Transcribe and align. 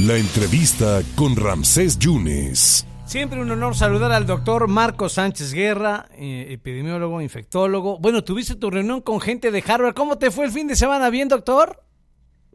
La 0.00 0.16
entrevista 0.16 1.02
con 1.14 1.36
Ramsés 1.36 2.00
Yunes. 2.00 2.84
Siempre 3.06 3.40
un 3.40 3.48
honor 3.52 3.76
saludar 3.76 4.10
al 4.10 4.26
doctor 4.26 4.66
Marco 4.66 5.08
Sánchez 5.08 5.54
Guerra, 5.54 6.06
eh, 6.18 6.46
epidemiólogo, 6.50 7.20
infectólogo. 7.20 8.00
Bueno, 8.00 8.24
tuviste 8.24 8.56
tu 8.56 8.70
reunión 8.70 9.02
con 9.02 9.20
gente 9.20 9.52
de 9.52 9.62
Harvard. 9.64 9.94
¿Cómo 9.94 10.18
te 10.18 10.32
fue 10.32 10.46
el 10.46 10.50
fin 10.50 10.66
de 10.66 10.74
semana? 10.74 11.10
¿Bien, 11.10 11.28
doctor? 11.28 11.76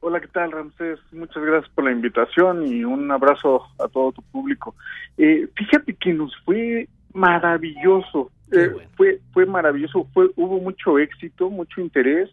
Hola, 0.01 0.19
¿qué 0.19 0.27
tal, 0.27 0.51
Ramsés? 0.51 0.99
Muchas 1.13 1.41
gracias 1.41 1.71
por 1.73 1.85
la 1.85 1.93
invitación 1.93 2.67
y 2.67 2.83
un 2.83 3.09
abrazo 3.09 3.63
a 3.79 3.87
todo 3.87 4.11
tu 4.11 4.21
público. 4.21 4.75
Eh, 5.17 5.47
fíjate 5.55 5.93
que 5.93 6.11
nos 6.11 6.35
fue 6.43 6.89
maravilloso. 7.13 8.31
Eh, 8.51 8.69
fue, 8.97 9.21
fue 9.31 9.45
maravilloso. 9.45 10.09
Fue, 10.13 10.29
hubo 10.35 10.59
mucho 10.59 10.99
éxito, 10.99 11.49
mucho 11.49 11.79
interés. 11.79 12.29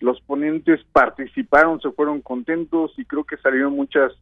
Los 0.00 0.18
ponentes 0.22 0.80
participaron, 0.92 1.78
se 1.82 1.90
fueron 1.90 2.22
contentos 2.22 2.92
y 2.96 3.04
creo 3.04 3.24
que 3.24 3.36
salieron 3.36 3.74
muchas 3.74 4.12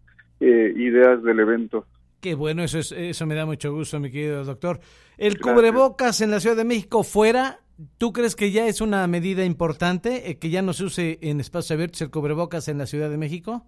eh, 0.45 0.73
ideas 0.77 1.23
del 1.23 1.41
evento. 1.41 1.87
Qué 2.21 2.35
bueno, 2.35 2.63
eso, 2.63 2.79
es, 2.79 2.93
eso 2.93 3.27
me 3.27 3.35
da 3.35 3.47
mucho 3.47 3.73
gusto, 3.73 4.01
mi 4.01 4.11
querido 4.11 4.45
doctor. 4.45 4.81
El 5.19 5.39
cubrebocas 5.39 6.21
en 6.21 6.31
la 6.31 6.41
Ciudad 6.41 6.57
de 6.57 6.65
México 6.65 7.03
fuera, 7.03 7.61
¿tú 7.99 8.13
crees 8.13 8.35
que 8.35 8.51
ya 8.51 8.67
es 8.67 8.81
una 8.81 9.07
medida 9.07 9.45
importante, 9.45 10.31
eh, 10.31 10.39
que 10.39 10.51
ya 10.51 10.63
no 10.63 10.73
se 10.73 10.85
use 10.85 11.19
en 11.23 11.41
espacios 11.41 11.73
abiertos 11.73 12.01
el 12.03 12.11
cubrebocas 12.11 12.69
en 12.69 12.79
la 12.79 12.87
Ciudad 12.87 13.11
de 13.11 13.19
México? 13.19 13.65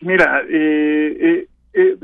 mira, 0.00 0.42
eh, 0.48 1.46
eh, 1.74 1.96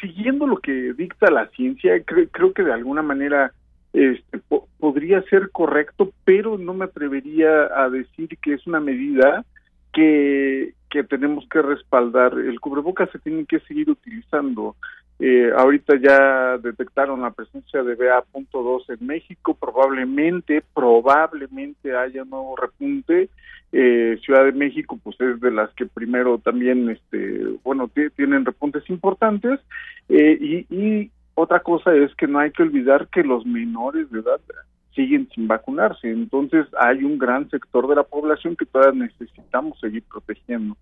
siguiendo 0.00 0.46
lo 0.46 0.56
que 0.58 0.92
dicta 0.94 1.30
la 1.30 1.48
ciencia, 1.48 1.92
creo 2.04 2.52
que 2.52 2.62
de 2.62 2.72
alguna 2.72 3.02
manera 3.02 3.52
este, 3.92 4.40
podría 4.78 5.22
ser 5.22 5.50
correcto, 5.50 6.12
pero 6.24 6.56
no 6.56 6.74
me 6.74 6.86
atrevería 6.86 7.68
a 7.76 7.90
decir 7.90 8.38
que 8.42 8.54
es 8.54 8.66
una 8.66 8.80
medida 8.80 9.44
que, 9.92 10.74
que 10.92 11.02
tenemos 11.02 11.48
que 11.48 11.62
respaldar. 11.62 12.34
El 12.34 12.60
cubrebocas 12.60 13.10
se 13.10 13.18
tiene 13.18 13.46
que 13.46 13.60
seguir 13.60 13.88
utilizando. 13.88 14.76
Eh, 15.18 15.50
ahorita 15.56 15.94
ya 15.96 16.58
detectaron 16.58 17.22
la 17.22 17.30
presencia 17.30 17.82
de 17.82 17.94
BA.2 17.94 18.90
en 18.90 19.06
México, 19.06 19.56
probablemente, 19.58 20.62
probablemente 20.74 21.96
haya 21.96 22.24
nuevo 22.24 22.56
repunte. 22.56 23.30
Eh, 23.72 24.18
Ciudad 24.22 24.44
de 24.44 24.52
México, 24.52 24.98
pues 25.02 25.18
es 25.18 25.40
de 25.40 25.50
las 25.50 25.72
que 25.74 25.86
primero 25.86 26.36
también, 26.36 26.90
este, 26.90 27.42
bueno, 27.64 27.90
tienen 28.14 28.44
repuntes 28.44 28.88
importantes. 28.90 29.60
Eh, 30.10 30.36
y, 30.38 30.76
y 30.76 31.10
otra 31.34 31.60
cosa 31.60 31.94
es 31.94 32.14
que 32.16 32.26
no 32.26 32.38
hay 32.38 32.50
que 32.50 32.64
olvidar 32.64 33.08
que 33.08 33.22
los 33.22 33.46
menores 33.46 34.10
de 34.10 34.20
edad 34.20 34.40
siguen 34.94 35.28
sin 35.34 35.48
vacunarse. 35.48 36.10
Entonces 36.10 36.66
hay 36.78 37.04
un 37.04 37.18
gran 37.18 37.48
sector 37.50 37.88
de 37.88 37.96
la 37.96 38.04
población 38.04 38.56
que 38.56 38.66
todavía 38.66 39.06
necesitamos 39.06 39.78
seguir 39.80 40.02
protegiendo. 40.04 40.76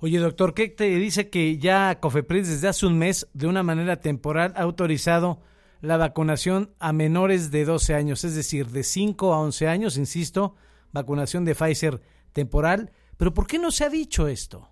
Oye, 0.00 0.18
doctor, 0.18 0.54
¿qué 0.54 0.68
te 0.68 0.84
dice 0.84 1.28
que 1.28 1.58
ya 1.58 1.98
COFEPRIS 2.00 2.48
desde 2.48 2.68
hace 2.68 2.86
un 2.86 2.98
mes, 2.98 3.28
de 3.34 3.46
una 3.46 3.62
manera 3.62 3.96
temporal, 3.96 4.52
ha 4.56 4.62
autorizado 4.62 5.40
la 5.80 5.96
vacunación 5.96 6.70
a 6.78 6.92
menores 6.92 7.50
de 7.50 7.64
12 7.64 7.94
años, 7.94 8.24
es 8.24 8.34
decir, 8.34 8.66
de 8.66 8.82
5 8.82 9.34
a 9.34 9.40
11 9.40 9.68
años, 9.68 9.98
insisto, 9.98 10.54
vacunación 10.92 11.44
de 11.44 11.54
Pfizer 11.54 12.00
temporal? 12.32 12.90
Pero 13.16 13.34
¿por 13.34 13.46
qué 13.46 13.58
no 13.58 13.70
se 13.70 13.84
ha 13.84 13.88
dicho 13.88 14.28
esto? 14.28 14.68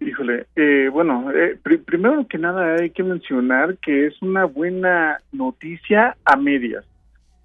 Híjole, 0.00 0.46
eh, 0.54 0.88
bueno, 0.92 1.32
eh, 1.32 1.58
primero 1.84 2.26
que 2.28 2.38
nada 2.38 2.76
hay 2.80 2.90
que 2.90 3.02
mencionar 3.02 3.78
que 3.78 4.06
es 4.06 4.22
una 4.22 4.44
buena 4.44 5.18
noticia 5.32 6.16
a 6.24 6.36
medias. 6.36 6.84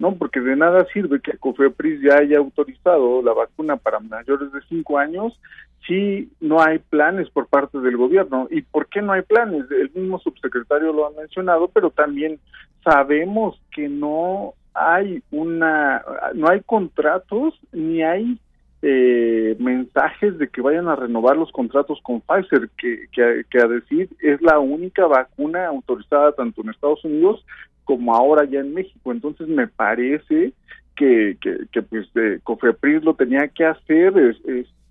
¿No? 0.03 0.15
Porque 0.15 0.41
de 0.41 0.57
nada 0.57 0.85
sirve 0.91 1.21
que 1.21 1.37
COFEPRIS 1.37 2.01
ya 2.01 2.17
haya 2.17 2.37
autorizado 2.37 3.21
la 3.21 3.31
vacuna 3.31 3.77
para 3.77 4.01
mayores 4.01 4.51
de 4.51 4.59
5 4.67 4.97
años 4.97 5.39
si 5.87 6.29
no 6.41 6.61
hay 6.61 6.79
planes 6.79 7.29
por 7.29 7.47
parte 7.47 7.79
del 7.79 7.95
gobierno. 7.95 8.49
¿Y 8.51 8.63
por 8.63 8.87
qué 8.87 9.01
no 9.01 9.13
hay 9.13 9.21
planes? 9.21 9.63
El 9.71 9.91
mismo 9.95 10.19
subsecretario 10.19 10.91
lo 10.91 11.07
ha 11.07 11.11
mencionado, 11.11 11.69
pero 11.69 11.89
también 11.89 12.37
sabemos 12.83 13.61
que 13.71 13.87
no 13.87 14.55
hay 14.73 15.23
una, 15.31 16.03
no 16.33 16.49
hay 16.49 16.59
contratos 16.65 17.57
ni 17.71 18.03
hay 18.03 18.37
eh, 18.81 19.55
mensajes 19.57 20.37
de 20.37 20.49
que 20.49 20.61
vayan 20.61 20.89
a 20.89 20.97
renovar 20.97 21.37
los 21.37 21.49
contratos 21.53 21.99
con 22.03 22.19
Pfizer, 22.19 22.69
que, 22.77 23.05
que, 23.13 23.45
que, 23.49 23.57
a 23.59 23.67
decir 23.67 24.09
es 24.19 24.41
la 24.41 24.59
única 24.59 25.07
vacuna 25.07 25.67
autorizada 25.67 26.33
tanto 26.33 26.61
en 26.61 26.71
Estados 26.71 27.05
Unidos 27.05 27.45
como 27.83 28.15
ahora 28.15 28.45
ya 28.45 28.59
en 28.59 28.73
México. 28.73 29.11
Entonces 29.11 29.47
me 29.47 29.67
parece 29.67 30.53
que, 30.95 31.37
que, 31.71 31.81
pues 31.81 32.11
de 32.13 32.39
COFEPRIS 32.43 33.03
lo 33.03 33.15
tenía 33.15 33.47
que 33.47 33.65
hacer, 33.65 34.17
es, 34.17 34.37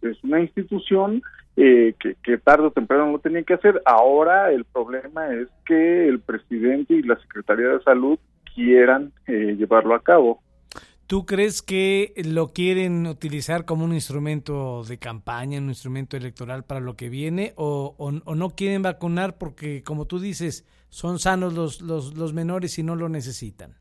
es, 0.03 0.25
una 0.25 0.41
institución 0.41 1.23
eh, 1.57 1.95
que, 2.01 2.17
que, 2.25 2.39
tarde 2.39 2.67
o 2.67 2.71
temprano 2.71 3.13
lo 3.13 3.19
tenía 3.19 3.43
que 3.43 3.55
hacer. 3.55 3.81
Ahora 3.85 4.51
el 4.51 4.65
problema 4.65 5.33
es 5.33 5.49
que 5.65 6.09
el 6.09 6.21
presidente 6.21 6.95
y 6.95 7.03
la 7.03 7.17
Secretaría 7.21 7.69
de 7.69 7.83
Salud 7.83 8.19
quieran 8.55 9.13
eh, 9.27 9.55
llevarlo 9.59 9.95
a 9.95 10.03
cabo. 10.03 10.41
¿Tú 11.07 11.27
crees 11.27 11.63
que 11.63 12.15
lo 12.25 12.49
quieren 12.49 13.07
utilizar 13.07 13.65
como 13.65 13.85
un 13.85 13.93
instrumento 13.93 14.83
de 14.85 14.99
campaña, 14.99 15.59
un 15.59 15.69
instrumento 15.69 16.17
electoral 16.17 16.65
para 16.65 16.81
lo 16.81 16.95
que 16.95 17.09
viene, 17.09 17.53
o, 17.57 17.95
o, 17.99 18.35
no 18.35 18.51
quieren 18.51 18.83
vacunar 18.83 19.37
porque, 19.37 19.83
como 19.83 20.07
tú 20.07 20.19
dices, 20.19 20.67
son 20.89 21.19
sanos 21.19 21.55
los, 21.55 21.83
los, 21.83 22.15
los 22.17 22.33
menores 22.33 22.79
y 22.79 22.83
no 22.83 22.97
lo 22.97 23.09
necesitan? 23.09 23.75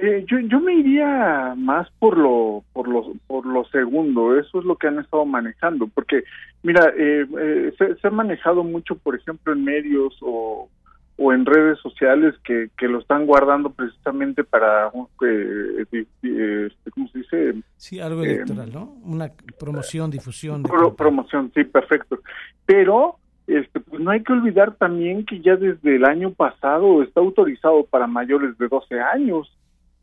Eh, 0.00 0.24
yo, 0.28 0.38
yo 0.38 0.60
me 0.60 0.74
iría 0.74 1.54
más 1.56 1.88
por 1.98 2.16
lo, 2.16 2.62
por 2.72 2.86
lo, 2.86 3.14
por 3.26 3.44
lo 3.44 3.64
segundo, 3.64 4.38
eso 4.38 4.60
es 4.60 4.64
lo 4.64 4.76
que 4.76 4.86
han 4.86 5.00
estado 5.00 5.26
manejando, 5.26 5.88
porque 5.88 6.22
mira, 6.62 6.92
eh, 6.96 7.26
eh, 7.40 7.72
se, 7.76 7.96
se, 7.96 8.06
ha 8.06 8.10
manejado 8.10 8.62
mucho, 8.62 8.96
por 8.96 9.16
ejemplo, 9.16 9.52
en 9.52 9.64
medios 9.64 10.16
o 10.20 10.68
o 11.18 11.32
en 11.32 11.44
redes 11.44 11.78
sociales 11.80 12.34
que, 12.44 12.70
que 12.78 12.86
lo 12.86 13.00
están 13.00 13.26
guardando 13.26 13.70
precisamente 13.70 14.44
para, 14.44 14.86
eh, 15.26 15.84
este, 15.90 16.90
¿cómo 16.92 17.08
se 17.08 17.18
dice? 17.18 17.54
Sí, 17.76 17.98
algo 17.98 18.22
eh, 18.22 18.34
electoral, 18.34 18.72
¿no? 18.72 18.94
Una 19.04 19.32
promoción, 19.58 20.12
difusión. 20.12 20.62
De 20.62 20.70
promoción, 20.96 21.50
sí, 21.54 21.64
perfecto. 21.64 22.20
Pero 22.64 23.16
este, 23.48 23.80
pues 23.80 24.00
no 24.00 24.12
hay 24.12 24.22
que 24.22 24.32
olvidar 24.32 24.76
también 24.76 25.26
que 25.26 25.40
ya 25.40 25.56
desde 25.56 25.96
el 25.96 26.04
año 26.04 26.30
pasado 26.30 27.02
está 27.02 27.20
autorizado 27.20 27.84
para 27.84 28.06
mayores 28.06 28.56
de 28.56 28.68
12 28.68 29.00
años 29.00 29.52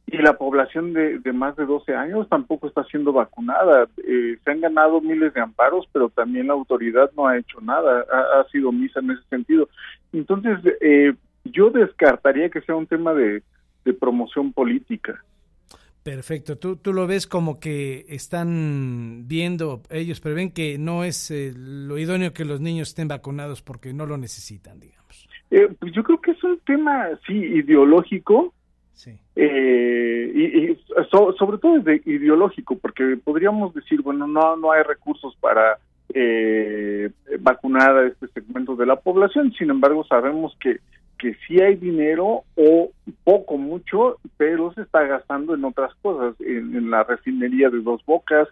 y 0.08 0.18
la 0.18 0.38
población 0.38 0.94
de, 0.94 1.20
de, 1.20 1.34
más 1.34 1.56
de 1.56 1.66
12 1.66 1.96
años 1.96 2.30
tampoco 2.30 2.68
está 2.68 2.84
siendo 2.86 3.12
vacunada. 3.12 3.88
Eh, 4.08 4.38
se 4.44 4.52
han 4.52 4.62
ganado 4.62 5.02
miles 5.02 5.34
de 5.34 5.42
amparos, 5.42 5.88
pero 5.92 6.10
también 6.10 6.48
la 6.48 6.54
autoridad 6.54 7.12
no 7.18 7.28
ha 7.28 7.38
hecho 7.38 7.60
nada, 7.62 8.06
ha, 8.12 8.40
ha 8.40 8.50
sido 8.50 8.72
misa 8.72 9.00
en 9.00 9.12
ese 9.12 9.24
sentido. 9.30 9.68
Entonces, 10.14 10.60
eh, 10.82 11.14
yo 11.46 11.70
descartaría 11.72 12.50
que 12.50 12.62
sea 12.62 12.76
un 12.76 12.88
tema 12.88 13.14
de, 13.14 13.42
de 13.84 13.94
promoción 13.94 14.54
política. 14.54 15.24
Perfecto, 16.04 16.60
¿Tú, 16.60 16.76
tú 16.76 16.94
lo 16.94 17.08
ves 17.08 17.26
como 17.26 17.60
que 17.60 18.06
están 18.10 19.24
viendo, 19.28 19.82
ellos 19.90 20.22
prevén 20.22 20.52
que 20.52 20.78
no 20.78 21.04
es 21.04 21.32
eh, 21.32 21.52
lo 21.56 21.98
idóneo 21.98 22.32
que 22.32 22.46
los 22.46 22.62
niños 22.62 22.90
estén 22.90 23.08
vacunados 23.08 23.64
porque 23.64 23.92
no 23.92 24.06
lo 24.06 24.16
necesitan, 24.16 24.80
digamos. 24.80 25.28
Eh, 25.50 25.68
pues 25.80 25.94
yo 25.94 26.04
creo 26.04 26.22
que 26.22 26.32
es 26.32 26.44
un 26.44 26.60
tema, 26.60 27.10
sí, 27.26 27.34
ideológico, 27.34 28.54
Sí. 28.96 29.12
Eh, 29.36 30.32
y, 30.34 30.78
sobre 31.12 31.58
todo 31.58 31.78
es 31.78 31.84
de 31.84 32.02
ideológico, 32.06 32.78
porque 32.78 33.18
podríamos 33.24 33.74
decir, 33.74 34.02
bueno, 34.02 34.26
no, 34.26 34.56
no 34.56 34.72
hay 34.72 34.84
recursos 34.84 35.36
para 35.40 35.78
eh, 36.14 37.10
vacunar 37.40 37.98
a 37.98 38.08
este 38.08 38.28
segmento 38.30 38.76
de 38.76 38.86
la 38.86 38.96
población, 38.96 39.54
sin 39.58 39.70
embargo 39.70 40.06
sabemos 40.06 40.56
que, 40.62 40.80
que 41.20 41.36
sí 41.46 41.60
hay 41.60 41.76
dinero 41.76 42.44
o 42.56 42.92
poco, 43.24 43.58
mucho, 43.58 44.18
pero 44.38 44.74
se 44.74 44.82
está 44.82 45.04
gastando 45.04 45.54
en 45.54 45.66
otras 45.66 45.94
cosas, 46.02 46.36
en, 46.40 46.90
la 46.90 47.04
refinería 47.04 47.70
de 47.70 47.82
Dos 47.82 48.02
Bocas, 48.06 48.48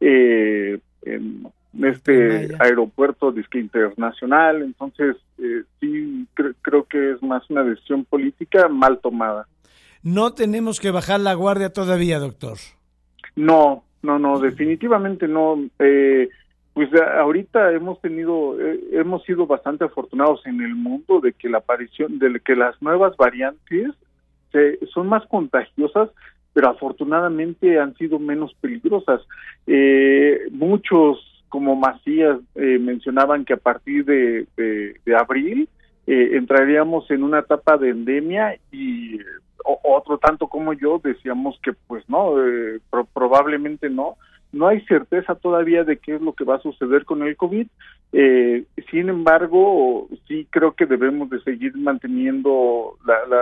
eh, 0.00 0.78
en 1.02 1.52
este 1.82 2.48
aeropuerto 2.58 3.32
disque 3.32 3.58
internacional, 3.58 4.62
entonces 4.62 5.16
eh, 5.38 5.62
sí 5.80 6.26
creo 6.62 6.84
que 6.84 7.12
es 7.12 7.22
más 7.22 7.48
una 7.50 7.62
decisión 7.62 8.04
política 8.04 8.68
mal 8.68 8.98
tomada. 8.98 9.46
No 10.04 10.34
tenemos 10.34 10.80
que 10.80 10.90
bajar 10.90 11.18
la 11.20 11.34
guardia 11.34 11.72
todavía, 11.72 12.18
doctor. 12.18 12.58
No, 13.34 13.84
no, 14.02 14.18
no, 14.18 14.38
definitivamente 14.38 15.26
no. 15.26 15.58
Eh, 15.78 16.28
pues 16.74 16.90
ahorita 16.92 17.72
hemos 17.72 18.00
tenido, 18.00 18.60
eh, 18.60 18.80
hemos 18.92 19.22
sido 19.22 19.46
bastante 19.46 19.84
afortunados 19.84 20.44
en 20.44 20.60
el 20.60 20.74
mundo 20.74 21.20
de 21.20 21.32
que 21.32 21.48
la 21.48 21.58
aparición, 21.58 22.18
de 22.18 22.40
que 22.40 22.56
las 22.56 22.80
nuevas 22.82 23.16
variantes 23.16 23.92
se, 24.50 24.84
son 24.92 25.08
más 25.08 25.24
contagiosas, 25.26 26.10
pero 26.52 26.68
afortunadamente 26.68 27.78
han 27.78 27.94
sido 27.94 28.18
menos 28.18 28.54
peligrosas. 28.60 29.20
Eh, 29.68 30.40
muchos, 30.50 31.44
como 31.48 31.76
Macías, 31.76 32.40
eh, 32.56 32.78
mencionaban 32.80 33.44
que 33.44 33.52
a 33.52 33.58
partir 33.58 34.04
de, 34.04 34.46
de, 34.56 35.16
abril 35.16 35.68
entraríamos 36.06 37.10
en 37.10 37.22
una 37.22 37.38
etapa 37.38 37.78
de 37.78 37.88
endemia 37.90 38.58
y 38.70 39.18
otro 39.64 40.18
tanto 40.18 40.46
como 40.46 40.72
yo 40.74 41.00
decíamos 41.02 41.58
que 41.62 41.72
pues 41.86 42.08
no, 42.08 42.34
probablemente 43.12 43.88
no, 43.88 44.16
no 44.54 44.68
hay 44.68 44.80
certeza 44.82 45.34
todavía 45.34 45.84
de 45.84 45.98
qué 45.98 46.14
es 46.14 46.22
lo 46.22 46.32
que 46.32 46.44
va 46.44 46.56
a 46.56 46.62
suceder 46.62 47.04
con 47.04 47.22
el 47.22 47.36
COVID. 47.36 47.66
Eh, 48.12 48.64
sin 48.90 49.08
embargo, 49.08 50.08
sí 50.28 50.46
creo 50.50 50.72
que 50.72 50.86
debemos 50.86 51.28
de 51.30 51.40
seguir 51.40 51.76
manteniendo 51.76 52.96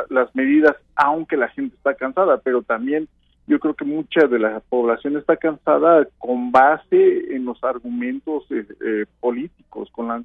las 0.09 0.35
medidas, 0.35 0.75
aunque 0.97 1.37
la 1.37 1.49
gente 1.49 1.77
está 1.77 1.95
cansada, 1.95 2.39
pero 2.39 2.63
también 2.63 3.09
yo 3.47 3.59
creo 3.59 3.75
que 3.75 3.85
mucha 3.85 4.27
de 4.27 4.39
la 4.39 4.61
población 4.61 5.17
está 5.17 5.37
cansada 5.37 6.07
con 6.19 6.53
base 6.53 7.35
en 7.35 7.45
los 7.45 7.63
argumentos 7.63 8.45
eh, 8.51 8.65
eh, 8.85 9.05
políticos, 9.21 9.91
con 9.93 10.09
la, 10.09 10.23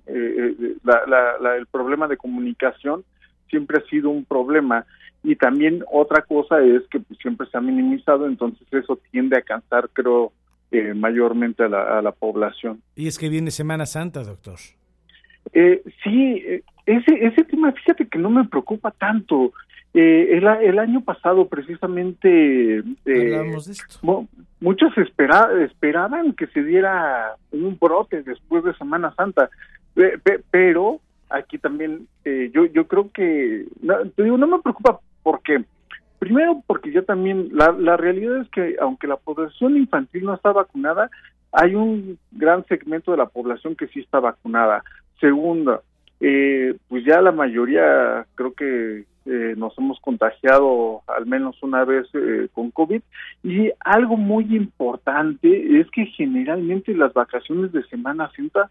el 1.58 1.66
problema 1.68 2.08
de 2.08 2.16
comunicación 2.16 3.04
siempre 3.50 3.78
ha 3.80 3.90
sido 3.90 4.10
un 4.10 4.26
problema 4.26 4.86
y 5.24 5.36
también 5.36 5.84
otra 5.92 6.22
cosa 6.22 6.62
es 6.62 6.84
que 6.90 7.00
pues, 7.00 7.20
siempre 7.20 7.48
se 7.48 7.58
ha 7.58 7.62
minimizado, 7.62 8.28
entonces 8.28 8.66
eso 8.72 9.00
tiende 9.12 9.38
a 9.38 9.42
cansar, 9.42 9.90
creo, 9.92 10.32
eh, 10.72 10.94
mayormente 10.94 11.64
a 11.64 11.70
la, 11.70 12.00
a 12.00 12.02
la, 12.02 12.12
población. 12.12 12.82
Y 12.96 13.08
es 13.08 13.18
que 13.18 13.30
viene 13.30 13.52
Semana 13.52 13.86
Santa, 13.86 14.24
doctor. 14.24 14.56
Eh, 15.54 15.82
sí, 16.04 16.44
eh, 16.46 16.64
ese, 16.86 17.26
ese 17.26 17.44
tema, 17.44 17.72
fíjate 17.72 18.08
que 18.08 18.20
no 18.20 18.30
me 18.30 18.46
preocupa 18.46 18.92
tanto. 18.92 19.54
Eh, 19.94 20.38
el, 20.38 20.46
el, 20.46 20.80
año 20.80 21.02
pasado, 21.02 21.48
precisamente, 21.48 22.84
muchos 24.60 24.98
espera, 24.98 25.50
esperaban 25.64 26.34
que 26.34 26.48
se 26.48 26.64
diera 26.64 27.36
un 27.52 27.78
brote 27.80 28.22
después 28.24 28.64
de 28.64 28.76
Semana 28.76 29.14
Santa, 29.16 29.50
pero 30.52 31.00
aquí 31.30 31.58
también 31.58 32.08
yo 32.26 32.66
yo 32.66 32.88
creo 32.88 33.12
que 33.12 33.66
te 34.16 34.24
digo 34.24 34.38
no 34.38 34.48
me 34.48 34.60
preocupa 34.60 35.00
porque 35.24 35.64
primero 36.20 36.62
porque 36.66 36.92
yo 36.92 37.04
también 37.04 37.50
la, 37.52 37.72
la 37.72 37.98
realidad 37.98 38.42
es 38.42 38.50
que 38.50 38.76
aunque 38.80 39.08
la 39.08 39.18
población 39.18 39.78
infantil 39.78 40.26
no 40.26 40.34
está 40.34 40.52
vacunada 40.52 41.10
hay 41.52 41.76
un 41.76 42.18
gran 42.32 42.66
segmento 42.66 43.12
de 43.12 43.18
la 43.18 43.26
población 43.26 43.76
que 43.76 43.88
sí 43.88 44.02
está 44.02 44.20
vacunada. 44.20 44.84
Segunda 45.20 45.82
eh, 46.20 46.76
pues 46.88 47.06
ya 47.06 47.22
la 47.22 47.32
mayoría 47.32 48.26
creo 48.36 48.54
que 48.54 49.06
eh, 49.26 49.54
nos 49.58 49.78
hemos 49.78 50.00
contagiado 50.00 51.02
al 51.08 51.26
menos 51.26 51.62
una 51.62 51.84
vez 51.86 52.08
eh, 52.14 52.48
con 52.54 52.72
COVID. 52.72 53.02
Y 53.44 53.72
algo 53.80 54.18
muy 54.18 54.56
importante 54.56 55.80
es 55.80 55.90
que 55.92 56.06
generalmente 56.06 56.94
las 56.94 57.14
vacaciones 57.14 57.72
de 57.72 57.84
Semana 57.84 58.32
Santa 58.36 58.70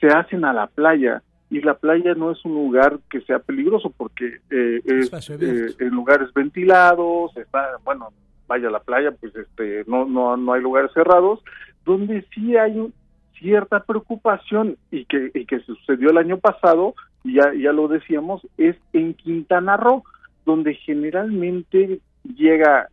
se 0.00 0.08
hacen 0.08 0.44
a 0.44 0.52
la 0.52 0.66
playa 0.66 1.22
y 1.50 1.60
la 1.60 1.74
playa 1.74 2.14
no 2.14 2.30
es 2.30 2.44
un 2.44 2.54
lugar 2.54 2.98
que 3.10 3.20
sea 3.22 3.38
peligroso 3.38 3.92
porque 3.96 4.40
eh, 4.50 4.80
es 4.84 5.30
eh, 5.30 5.74
en 5.78 5.88
lugares 5.90 6.32
ventilados, 6.34 7.36
está, 7.36 7.78
bueno, 7.84 8.12
vaya 8.46 8.68
a 8.68 8.72
la 8.72 8.80
playa, 8.80 9.12
pues 9.12 9.34
este, 9.34 9.84
no, 9.86 10.04
no, 10.04 10.36
no 10.36 10.52
hay 10.52 10.60
lugares 10.60 10.90
cerrados, 10.92 11.40
donde 11.84 12.24
sí 12.34 12.56
hay 12.56 12.92
cierta 13.38 13.80
preocupación 13.80 14.76
y 14.90 15.04
que, 15.06 15.30
y 15.34 15.46
que 15.46 15.60
sucedió 15.60 16.10
el 16.10 16.18
año 16.18 16.38
pasado, 16.38 16.94
y 17.24 17.34
ya, 17.34 17.52
ya 17.54 17.72
lo 17.72 17.88
decíamos, 17.88 18.46
es 18.58 18.76
en 18.92 19.14
Quintana 19.14 19.76
Roo, 19.76 20.04
donde 20.44 20.74
generalmente 20.74 22.00
llega 22.36 22.88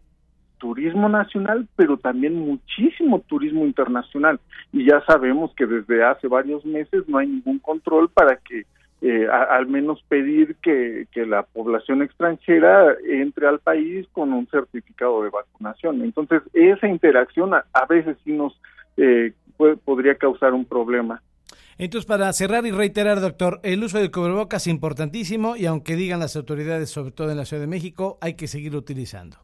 turismo 0.58 1.10
nacional, 1.10 1.68
pero 1.76 1.98
también 1.98 2.36
muchísimo 2.36 3.20
turismo 3.22 3.66
internacional. 3.66 4.40
Y 4.72 4.86
ya 4.86 5.04
sabemos 5.06 5.54
que 5.56 5.66
desde 5.66 6.04
hace 6.04 6.28
varios 6.28 6.66
meses 6.66 7.08
no 7.08 7.18
hay 7.18 7.28
ningún 7.28 7.60
control 7.60 8.10
para 8.10 8.38
que 8.38 8.66
eh, 9.02 9.28
al 9.28 9.68
menos 9.68 10.02
pedir 10.08 10.56
que, 10.64 11.06
que, 11.12 11.26
la 11.26 11.44
población 11.44 12.02
extranjera 12.02 12.96
entre 13.08 13.46
al 13.46 13.60
país 13.60 14.08
con 14.14 14.34
un 14.34 14.48
certificado 14.48 15.22
de 15.22 15.30
vacunación. 15.30 16.02
Entonces, 16.02 16.42
esa 16.54 16.88
interacción 16.88 17.54
a, 17.54 17.86
veces 17.88 18.18
sí 18.24 18.32
nos 18.32 18.60
eh, 18.98 19.34
podría 19.84 20.16
causar 20.16 20.54
un 20.54 20.66
problema. 20.66 21.22
Entonces, 21.78 22.08
para 22.08 22.32
cerrar 22.32 22.66
y 22.66 22.72
reiterar, 22.72 23.20
doctor, 23.20 23.60
el 23.64 23.84
uso 23.84 24.00
del 24.00 24.12
cubrebocas 24.12 24.64
es 24.64 24.68
importantísimo 24.68 25.58
y 25.58 25.66
aunque 25.66 25.98
digan 25.98 26.22
las 26.22 26.38
autoridades, 26.38 26.90
sobre 26.90 27.12
todo 27.12 27.32
en 27.32 27.38
la 27.38 27.46
Ciudad 27.46 27.62
de 27.62 27.68
México, 27.68 28.18
hay 28.22 28.36
que 28.36 28.48
seguir 28.48 28.76
utilizando. 28.76 29.38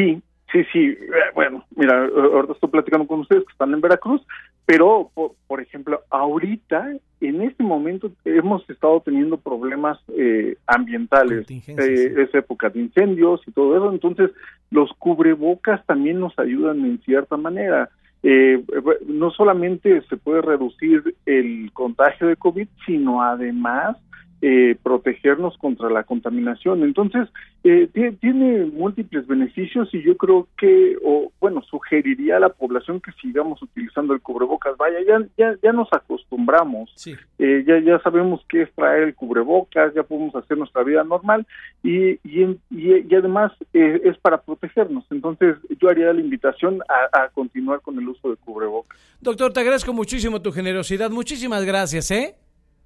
Sí, 0.00 0.22
sí, 0.50 0.64
sí. 0.72 0.78
Eh, 0.80 1.30
bueno, 1.34 1.64
mira, 1.76 2.06
ahorita 2.06 2.54
estoy 2.54 2.70
platicando 2.70 3.06
con 3.06 3.20
ustedes 3.20 3.44
que 3.44 3.52
están 3.52 3.74
en 3.74 3.80
Veracruz, 3.80 4.22
pero, 4.64 5.10
por, 5.46 5.60
ejemplo, 5.60 6.00
ahorita, 6.10 6.92
en 7.20 7.42
este 7.42 7.62
momento, 7.62 8.10
hemos 8.24 8.68
estado 8.70 9.00
teniendo 9.00 9.36
problemas 9.36 9.98
eh, 10.16 10.56
ambientales. 10.66 11.50
Eh, 11.50 12.14
es 12.16 12.34
época 12.34 12.70
de 12.70 12.80
incendios 12.80 13.42
y 13.46 13.50
todo 13.50 13.76
eso. 13.76 13.92
Entonces, 13.92 14.30
los 14.70 14.90
cubrebocas 14.94 15.84
también 15.86 16.20
nos 16.20 16.38
ayudan 16.38 16.84
en 16.84 17.00
cierta 17.02 17.36
manera. 17.36 17.90
Eh, 18.22 18.62
no 19.06 19.30
solamente 19.30 20.02
se 20.02 20.16
puede 20.16 20.42
reducir 20.42 21.16
el 21.26 21.70
contagio 21.72 22.28
de 22.28 22.36
COVID, 22.36 22.68
sino 22.86 23.22
además 23.22 23.96
eh, 24.42 24.76
protegernos 24.82 25.56
contra 25.58 25.90
la 25.90 26.04
contaminación. 26.04 26.82
Entonces, 26.82 27.28
eh, 27.62 27.88
tiene, 28.20 28.64
múltiples 28.66 29.26
beneficios 29.26 29.92
y 29.92 30.02
yo 30.02 30.16
creo 30.16 30.48
que, 30.56 30.96
o 31.04 31.30
bueno, 31.40 31.62
sugeriría 31.62 32.36
a 32.36 32.40
la 32.40 32.48
población 32.48 33.00
que 33.00 33.12
sigamos 33.20 33.62
utilizando 33.62 34.14
el 34.14 34.20
cubrebocas. 34.20 34.76
Vaya, 34.78 34.98
ya, 35.06 35.26
ya, 35.36 35.56
ya 35.62 35.72
nos 35.72 35.88
acostumbramos, 35.92 36.90
eh, 37.38 37.64
ya, 37.66 37.78
ya 37.80 38.00
sabemos 38.00 38.40
qué 38.48 38.62
es 38.62 38.72
traer 38.72 39.02
el 39.02 39.14
cubrebocas, 39.14 39.92
ya 39.94 40.02
podemos 40.02 40.34
hacer 40.34 40.56
nuestra 40.56 40.82
vida 40.82 41.04
normal 41.04 41.46
y, 41.82 42.12
y, 42.24 42.58
y, 42.70 43.14
además 43.14 43.52
eh, 43.74 44.00
es 44.04 44.16
para 44.18 44.40
protegernos. 44.40 45.04
Entonces, 45.10 45.56
yo 45.80 45.88
haría 45.88 46.12
la 46.12 46.20
invitación 46.20 46.80
a, 46.88 47.24
a 47.24 47.28
continuar 47.28 47.80
con 47.82 47.98
el 47.98 48.08
uso 48.08 48.30
de 48.30 48.36
cubrebocas. 48.36 48.98
Doctor, 49.20 49.52
te 49.52 49.60
agradezco 49.60 49.92
muchísimo 49.92 50.40
tu 50.40 50.50
generosidad. 50.50 51.10
Muchísimas 51.10 51.64
gracias, 51.64 52.10
¿eh? 52.10 52.34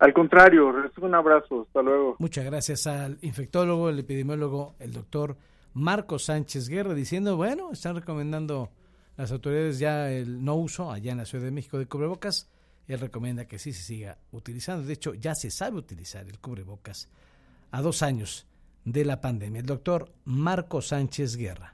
Al 0.04 0.12
contrario, 0.12 0.70
un 1.00 1.14
abrazo, 1.14 1.62
hasta 1.62 1.80
luego. 1.80 2.16
Muchas 2.18 2.44
gracias 2.44 2.86
al 2.86 3.16
infectólogo, 3.22 3.88
el 3.88 3.98
epidemiólogo, 3.98 4.74
el 4.78 4.92
doctor 4.92 5.34
Marco 5.72 6.18
Sánchez 6.18 6.68
Guerra, 6.68 6.92
diciendo, 6.92 7.38
bueno, 7.38 7.72
están 7.72 7.96
recomendando 7.96 8.68
las 9.16 9.32
autoridades 9.32 9.78
ya 9.78 10.10
el 10.10 10.44
no 10.44 10.56
uso 10.56 10.92
allá 10.92 11.12
en 11.12 11.16
la 11.16 11.24
Ciudad 11.24 11.46
de 11.46 11.52
México 11.52 11.78
de 11.78 11.86
cubrebocas. 11.86 12.50
Él 12.86 13.00
recomienda 13.00 13.46
que 13.46 13.58
sí 13.58 13.72
se 13.72 13.82
siga 13.82 14.18
utilizando. 14.30 14.86
De 14.86 14.92
hecho, 14.92 15.14
ya 15.14 15.34
se 15.34 15.50
sabe 15.50 15.78
utilizar 15.78 16.26
el 16.26 16.38
cubrebocas 16.38 17.08
a 17.70 17.80
dos 17.80 18.02
años 18.02 18.46
de 18.84 19.06
la 19.06 19.22
pandemia. 19.22 19.60
El 19.60 19.66
doctor 19.66 20.12
Marco 20.26 20.82
Sánchez 20.82 21.36
Guerra. 21.36 21.73